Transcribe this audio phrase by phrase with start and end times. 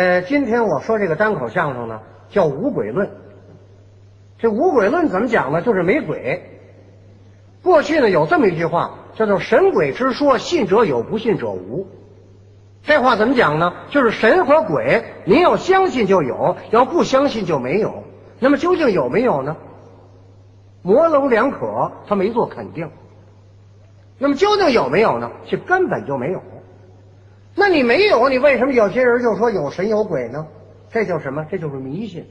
[0.00, 3.10] 呃，今天我说这个单口相声呢，叫无鬼论。
[4.38, 5.60] 这无鬼论怎么讲呢？
[5.60, 6.42] 就是没鬼。
[7.62, 11.86] 过去呢有这么一句话，叫做“神鬼之说，信者有，不信者无”。
[12.82, 13.74] 这话怎么讲呢？
[13.90, 18.02] 就是神和鬼，您要相信就有，要不相信就没有。
[18.38, 19.54] 那么究竟有没有呢？
[20.80, 22.90] 模棱两可，他没做肯定。
[24.16, 25.30] 那么究竟有没有呢？
[25.44, 26.40] 是根本就没有。
[27.54, 30.46] 那你没有，你为什么有些人就说有神有鬼呢？
[30.92, 31.44] 这叫什么？
[31.50, 32.26] 这就是迷信。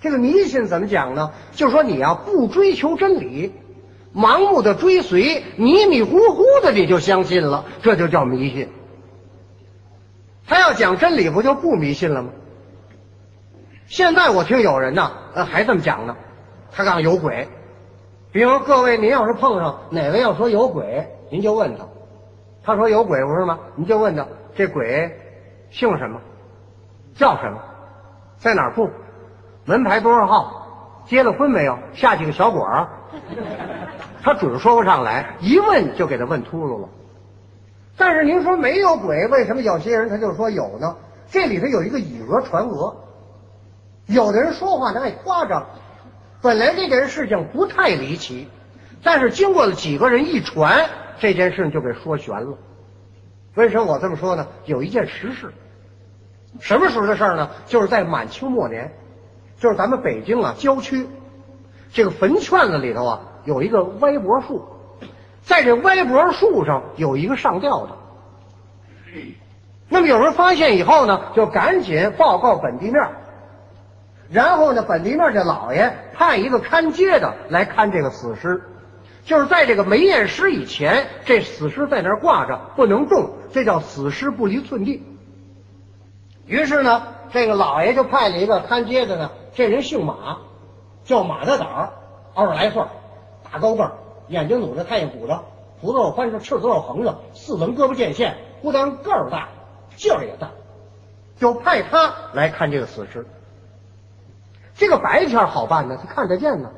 [0.00, 1.32] 这个迷信怎么讲呢？
[1.52, 3.52] 就说你啊不追求真理，
[4.14, 8.68] 盲目的追随，迷迷糊糊的你就相信了，这就叫迷信。
[10.46, 12.30] 他要讲真理，不就不迷信了吗？
[13.86, 16.16] 现在我听有人呢，呃，还这么讲呢。
[16.70, 17.48] 他讲有鬼，
[18.32, 21.86] 比如各位，您要是碰上哪位要说有鬼，您就问他。
[22.64, 23.58] 他说有鬼，不是吗？
[23.74, 25.16] 你就问他这鬼
[25.70, 26.20] 姓什么，
[27.14, 27.58] 叫什么，
[28.38, 28.90] 在哪儿住，
[29.64, 32.88] 门牌多少号，结了婚没有，下几个小果儿，
[34.22, 36.88] 他准说不上来，一问就给他问秃噜了。
[37.96, 40.96] 但是您说没有鬼，为什么有些人他就说有呢？
[41.28, 42.94] 这里头有一个以讹传讹，
[44.06, 45.66] 有的人说话呢爱夸张，
[46.40, 48.48] 本来这件事情不太离奇，
[49.02, 50.88] 但是经过了几个人一传。
[51.20, 52.58] 这件事就给说悬了。
[53.54, 54.48] 为什么我这么说呢？
[54.64, 55.52] 有一件实事，
[56.58, 57.50] 什么时候的事儿呢？
[57.66, 58.92] 就是在满清末年，
[59.60, 61.06] 就是咱们北京啊郊区，
[61.92, 64.66] 这个坟圈子里头啊有一个歪脖树，
[65.42, 67.92] 在这歪脖树上有一个上吊的。
[69.88, 73.00] 那么有人发现以后呢，就赶紧报告本地面，
[74.28, 78.60] 然后呢，本地面这老爷派一个看街的来看这个死尸。
[79.24, 85.02] 就是在这个没验尸以前，这死尸在那儿挂着，不能动，这叫死尸不离寸地。
[86.46, 90.38] 于是呢，这个老爷就派了一个看街的呢，这人姓马，
[91.04, 91.92] 叫马大胆儿，
[92.34, 92.82] 二十来岁，
[93.50, 93.92] 大高个儿，
[94.28, 95.44] 眼睛努着，太阳鼓着，
[95.80, 99.48] 葡萄宽着，翅子横着，四棱胳膊见线，不但个儿大，
[99.94, 100.50] 劲儿也大，
[101.38, 103.24] 就派他来看这个死尸。
[104.74, 106.72] 这个白天好办呢，他看得见呢。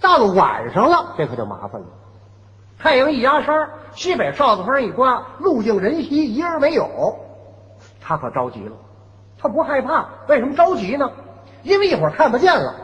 [0.00, 1.86] 到了晚上了，这可就麻烦了。
[2.78, 7.16] 太阳一压山，西北哨子风一刮，路径人稀，一人没有，
[8.00, 8.76] 他可着急了。
[9.38, 11.10] 他不害怕，为什么着急呢？
[11.62, 12.74] 因为一会儿看不见了，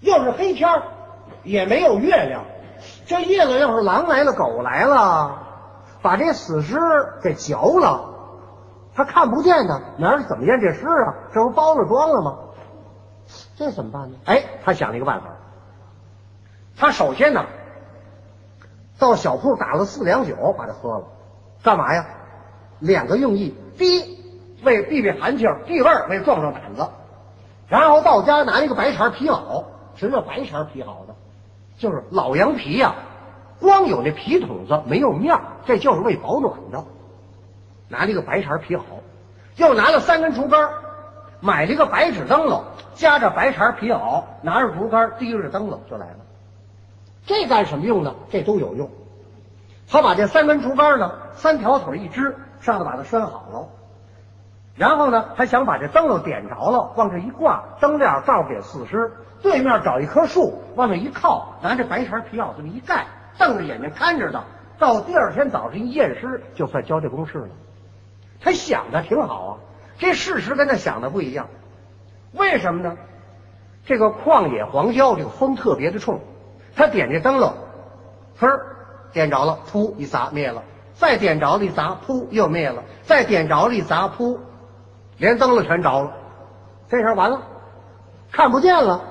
[0.00, 0.82] 又是黑天儿，
[1.42, 2.44] 也没有月亮。
[3.06, 5.38] 这夜了，要是狼来了，狗来了，
[6.02, 6.78] 把这死尸
[7.22, 8.10] 给嚼了，
[8.94, 11.14] 他看不见呢，哪怎么验这尸啊？
[11.32, 12.38] 这不包了装了吗？
[13.62, 14.16] 这怎么办呢？
[14.24, 15.28] 哎，他想了一个办法。
[16.76, 17.46] 他首先呢，
[18.98, 21.04] 到小铺打了四两酒，把它喝了，
[21.62, 22.04] 干嘛呀？
[22.80, 24.18] 两个用意：第一，
[24.64, 26.88] 为避避寒气；第二，为壮壮胆子。
[27.68, 31.14] 然后到家拿一个白茬皮袄，什么叫白茬皮袄呢？
[31.78, 32.96] 就是老羊皮呀，
[33.60, 36.84] 光有那皮筒子，没有面儿这就是为保暖的。
[37.88, 38.82] 拿了一个白茬皮袄，
[39.54, 40.68] 又拿了三根竹竿，
[41.42, 42.64] 买了一个白纸灯笼。
[42.94, 46.16] 夹着白茬皮袄，拿着竹竿，提着灯笼就来了。
[47.24, 48.14] 这干什么用呢？
[48.30, 48.90] 这都有用。
[49.88, 53.66] 他把这三根竹竿呢，三条腿一支，上头把它拴好了。
[54.76, 59.10] 然后呢，他想把这灯笼点着了，往这一挂，灯亮照给死尸。
[59.40, 63.06] 对面找一棵树，往那一靠，拿这白茬皮袄这么一盖，
[63.38, 64.44] 瞪着眼睛看着的。
[64.78, 67.48] 到第二天早晨一验尸，就算交代公事了。
[68.38, 69.52] 他想的挺好啊，
[70.02, 71.48] 这事实跟他想的不一样。
[72.32, 72.96] 为什么呢？
[73.86, 76.20] 这个旷野黄郊，这个风特别的冲，
[76.74, 77.54] 他点这灯笼，
[78.36, 78.60] 呲
[79.12, 80.62] 点着了，噗一砸灭了；
[80.94, 84.40] 再点着了，一砸噗又灭了；再点着了，一砸噗，
[85.18, 86.12] 连灯笼全着了。
[86.88, 87.42] 这事完了，
[88.32, 89.04] 看不见了，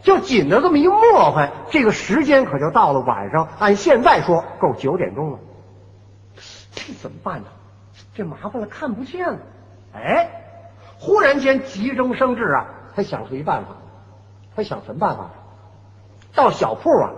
[0.00, 3.46] 就紧着这么一磨合，这个时间可就到了晚上。
[3.58, 5.38] 按现在说，够九点钟了。
[6.72, 7.48] 这怎么办呢？
[8.14, 9.38] 这麻烦了，看不见了。
[9.94, 10.42] 哎。
[10.98, 13.76] 忽然间急中生智啊，他想出一办法。
[14.56, 15.30] 他想什么办法？
[16.34, 17.10] 到小铺啊，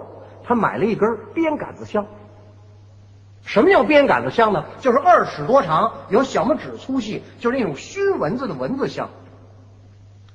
[0.42, 2.06] 他买了一根鞭杆子香。
[3.44, 4.64] 什么叫鞭杆子香呢？
[4.80, 9.08] 就是二尺多长，有小拇指粗细，就是那种熏蚊子的蚊子香。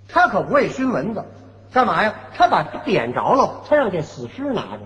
[0.08, 1.26] 他可不会熏蚊子，
[1.74, 2.14] 干嘛呀？
[2.34, 4.80] 他把点着了，他让这死尸拿着。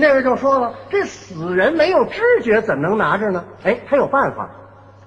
[0.00, 4.50] 那人就说了：“这死人没有知觉，怎能拿着呢？”哎，他有办法。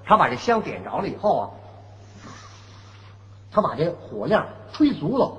[0.06, 1.50] 他把这香点着了以后啊，
[3.50, 5.32] 他把这火量吹足了。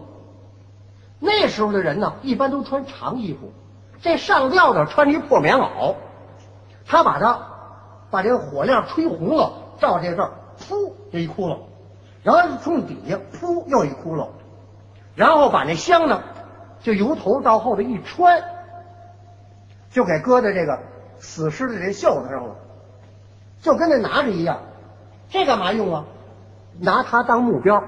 [1.19, 3.53] 那时候的人呢，一般都穿长衣服，
[4.01, 5.95] 这上吊的穿一破棉袄。
[6.87, 7.39] 他把它
[8.09, 11.59] 把这个火亮吹红了，照这这儿，噗，这一窟窿，
[12.23, 14.29] 然后从底下噗又一窟窿，
[15.13, 16.23] 然后把那香呢，
[16.81, 18.43] 就由头到后的一穿，
[19.95, 20.77] 就给搁在这个
[21.19, 22.55] 死尸的这袖子上了，
[23.61, 24.59] 就跟那拿着一样。
[25.29, 26.03] 这干嘛用啊？
[26.81, 27.81] 拿它当目标。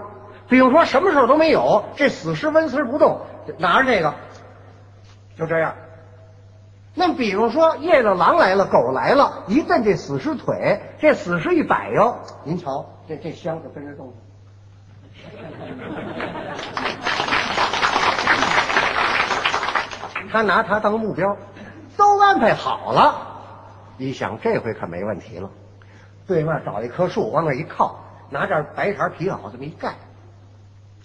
[0.47, 3.19] 比如说什么事儿都没有，这死尸纹丝不动，
[3.57, 4.13] 拿着这个，
[5.37, 5.75] 就这样。
[6.95, 14.13] 那比如说夜了狼来了，狗来了，一蹬这死尸腿，这死尸一摆哟，您瞧，这这香就跟着动。
[20.31, 21.35] 他拿它当目标，
[21.97, 23.15] 都安排好了。
[23.97, 25.49] 一想这回可没问题了，
[26.27, 27.99] 对面找一棵树往那一靠，
[28.29, 29.95] 拿点白茬皮袄这么一盖。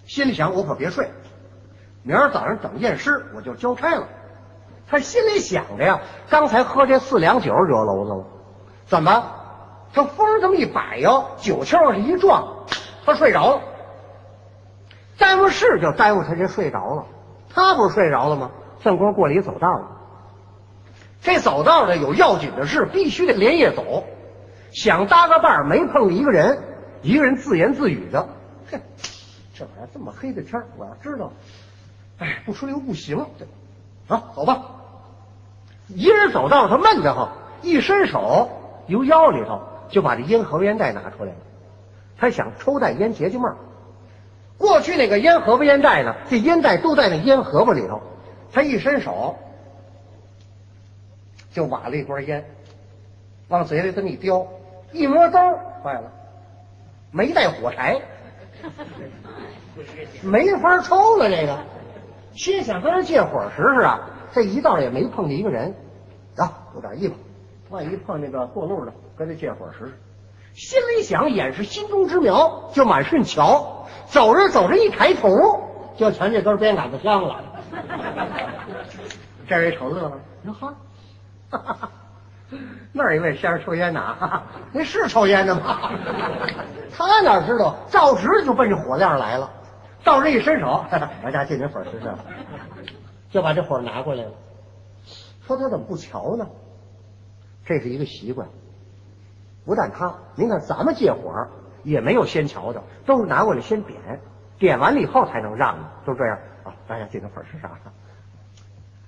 [0.05, 1.11] 心里想：我可别睡，
[2.03, 4.07] 明儿早上等验尸，我就交差了。
[4.87, 8.25] 他心里想着呀，刚才喝这四两酒惹娄子了，
[8.85, 9.31] 怎么？
[9.93, 12.65] 他风这么一摆哟，酒气往上一撞，
[13.05, 13.61] 他睡着了。
[15.17, 17.05] 耽误事就耽误他这睡着了，
[17.49, 18.51] 他不是睡着了吗？
[18.81, 19.87] 正光过里走道了。
[21.23, 24.03] 这走道的有要紧的事，必须得连夜走。
[24.71, 26.59] 想搭个伴儿，没碰一个人，
[27.01, 28.27] 一个人自言自语的
[28.71, 28.79] ：“哼。”
[29.55, 31.31] 这玩意儿这么黑的天，我要知道，
[32.17, 33.25] 哎，不出溜不行。
[33.37, 33.45] 这，
[34.13, 34.63] 啊，走吧。
[35.87, 37.31] 一人走道，他闷得慌，
[37.61, 38.49] 一伸手
[38.87, 41.37] 由腰里头就把这烟盒烟袋拿出来了。
[42.17, 43.53] 他想抽袋烟解解闷。
[44.57, 48.01] 过去那个烟盒烟袋呢，这烟袋都在那烟盒子里头。
[48.51, 49.37] 他一伸手
[51.53, 52.43] 就挖了一根烟，
[53.47, 54.45] 往嘴里这么一叼，
[54.91, 55.37] 一摸兜，
[55.83, 56.11] 坏了，
[57.11, 58.01] 没带火柴。
[60.21, 61.59] 没法抽了，这个
[62.33, 65.73] 心想跟人借火试试啊，这一道也没碰见一个人，
[66.37, 67.13] 啊，有点意思，
[67.69, 69.93] 万一碰那个过路的，跟他借火试试。
[70.53, 75.29] 心里想，掩饰心中之苗，就满顺桥，走着走着一抬头，
[75.97, 77.43] 就瞧这根鞭杆子香了。
[79.49, 80.77] 这人一瞅乐了，哟哈，哈哈哈。
[82.91, 85.91] 那儿一位先生抽烟呢，那是抽烟的吗？
[86.95, 89.49] 他哪知道，照直就奔这火亮来了。
[90.03, 92.13] 照这一伸手， 大家借点火试试，
[93.31, 94.31] 就把这火拿过来了。
[95.47, 96.47] 说他怎么不瞧呢？
[97.65, 98.47] 这是一个习惯。
[99.65, 101.47] 不但他，您看咱们借火
[101.83, 104.19] 也没有先瞧的，都是拿过来先点，
[104.59, 106.73] 点完了以后才能让的，都这样啊。
[106.87, 107.67] 大家借点火试试，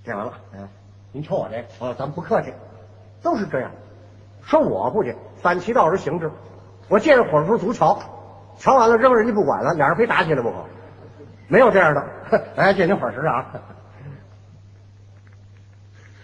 [0.03, 0.68] 点完了，嗯，
[1.15, 2.53] 您瞅我这，哦，咱们不客气。
[3.23, 3.71] 都是这样，
[4.44, 6.29] 说我不去，反其道而行之。
[6.89, 7.97] 我见着火的时候足瞧，
[8.57, 10.56] 瞧完了扔人家不管了，俩人非打起来不可。
[11.47, 12.06] 没有这样的，
[12.57, 13.45] 来 借您火石啊！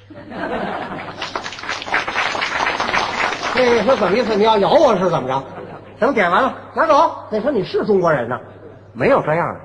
[3.56, 4.36] 那你说怎么意思？
[4.36, 5.42] 你要咬我是怎么着？
[6.02, 7.16] 等点完了拿走。
[7.32, 8.38] 那说你是中国人呢？
[8.92, 9.62] 没有这样的，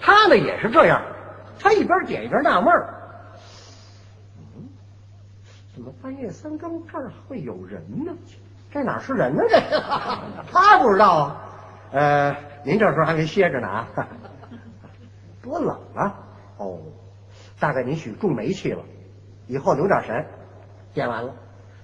[0.00, 1.02] 他呢也是这样，
[1.58, 2.94] 他一边点一边纳闷儿。
[6.02, 8.12] 半夜三更这儿会有人呢？
[8.70, 9.42] 这哪是人呢？
[9.48, 9.58] 这
[10.52, 11.44] 他不知道啊。
[11.92, 13.88] 呃，您这时候还没歇着呢啊，
[15.42, 16.14] 多冷啊！
[16.58, 16.78] 哦，
[17.58, 18.82] 大概您许中煤气了，
[19.46, 20.26] 以后留点神。
[20.92, 21.32] 点完了，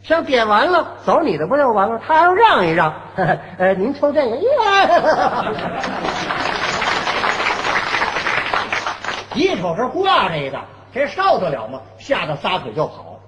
[0.02, 1.98] 像点完了，走你的不就完了？
[1.98, 2.92] 他要让一让。
[3.56, 4.36] 呃，您抽这个，
[9.34, 10.60] 一瞅是挂着一个，
[10.92, 11.80] 这受得了吗？
[11.98, 13.18] 吓得撒腿就跑。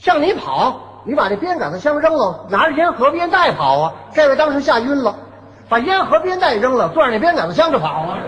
[0.00, 3.92] 向你跑，你把这鞭杆子枪扔了，拿着烟盒鞭袋跑啊！
[4.14, 5.14] 这位当时吓晕了，
[5.68, 8.18] 把烟盒鞭袋扔了，攥着那鞭杆子枪就跑啊！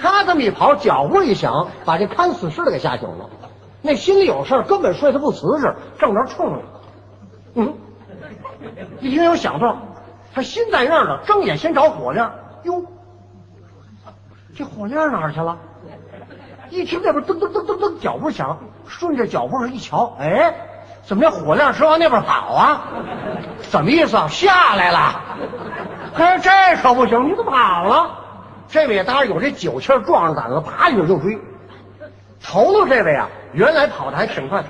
[0.00, 3.28] 他这么一跑，脚步一响，把这看死尸的给吓醒了。
[3.82, 6.62] 那心里有事儿根本睡得不瓷实，正着冲着。
[7.54, 7.74] 嗯，
[9.00, 9.78] 一听有响动，
[10.32, 12.32] 他心在那儿呢，睁眼先找火亮。
[12.62, 12.84] 哟，
[14.56, 15.58] 这火亮哪儿去了？
[16.70, 20.54] 一听这边噔噔噔噔噔脚步响，顺着脚步上一瞧，哎，
[21.04, 22.82] 怎么这火亮是往那边跑啊？
[23.62, 24.28] 什么意思啊？
[24.28, 25.20] 下来了？
[26.14, 26.50] 哎这
[26.82, 28.10] 可不行，你怎么跑了？
[28.68, 31.38] 这位当然有这酒气壮上胆子，啪一下就追。
[32.42, 34.62] 头头这位啊，原来跑的还挺快。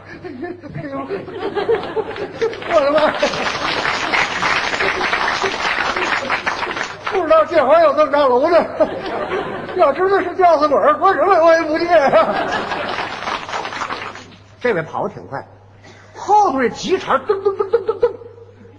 [2.73, 3.01] 我的妈！
[7.13, 8.65] 不知道这还有这么大楼呢。
[9.79, 11.89] 要知道是吊死鬼，说什么我也不信。
[14.61, 15.47] 这位跑的挺快，
[16.17, 18.13] 后头这急茬噔噔噔噔噔噔，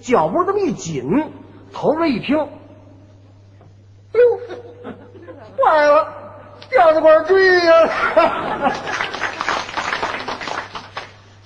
[0.01, 1.33] 脚步这么一紧，
[1.73, 2.49] 头子一听，哟，
[5.63, 6.07] 坏了，
[6.69, 7.73] 吊死鬼追呀！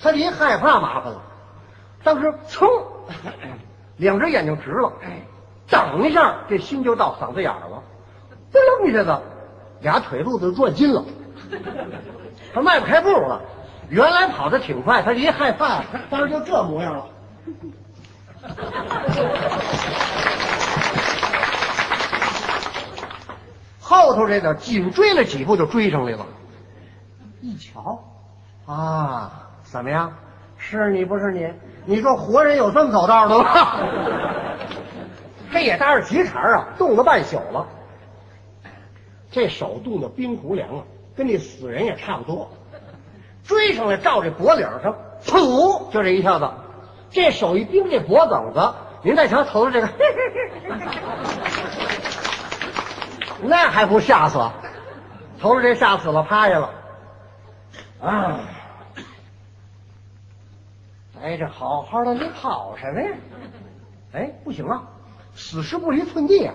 [0.02, 1.22] 他一害怕麻烦了，
[2.02, 2.68] 当时噌，
[3.96, 4.92] 两只眼睛直了，
[5.70, 7.82] 等一下，这心就到嗓子眼儿了，
[8.52, 9.22] 噔楞一下子，
[9.84, 11.04] 俩腿肚子转筋了，
[12.52, 13.40] 他迈不开步了。
[13.90, 17.04] 原来跑的挺快，他一害怕，当时就这模样了。
[23.80, 26.26] 后头这个紧追了几步就追上来了，
[27.42, 28.02] 一瞧，
[28.66, 29.30] 啊，
[29.62, 30.10] 怎么样？
[30.56, 31.46] 是你不是你？
[31.84, 33.78] 你说活人有这么走道的吗？
[35.52, 37.66] 这也搭着急茬啊，冻了半宿了，
[39.34, 40.84] 这手冻得冰壶凉啊，
[41.16, 42.48] 跟那死人也差不多。
[43.42, 44.94] 追上来，照这脖领上，
[45.26, 46.48] 噗，就这一下子，
[47.10, 49.88] 这手一冰，这脖梗子，您再瞧头上这个，
[53.42, 54.38] 那还不吓死？
[55.40, 56.70] 头上这吓死了，趴下了，
[58.00, 58.40] 啊！
[61.20, 63.08] 哎，这好好的，你跑什么呀？
[64.12, 64.84] 哎，不行啊，
[65.34, 66.54] 死尸不离寸地啊！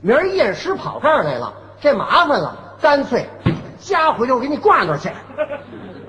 [0.00, 1.52] 明儿验尸跑这儿来了，
[1.82, 3.26] 这麻烦了，干脆
[3.80, 5.10] 夹回去，我给你挂那儿去。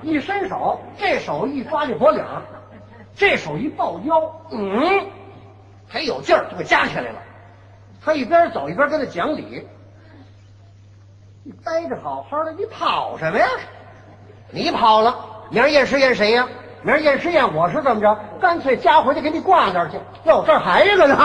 [0.02, 2.24] 一伸手，这手一抓这脖领，
[3.16, 4.14] 这手一抱腰，
[4.52, 5.04] 嗯，
[5.88, 7.18] 还有劲儿，就给夹起来了。
[8.04, 9.66] 他一边走一边跟他讲理
[11.42, 13.46] ：“你待着好好的，你跑什么呀？
[14.50, 15.16] 你跑了，
[15.50, 16.46] 明儿验尸验谁呀？
[16.82, 18.16] 明儿验尸验我是怎么着？
[18.40, 19.98] 干脆夹回去给你挂那儿去。
[20.28, 21.16] 哟，这儿还一个呢。”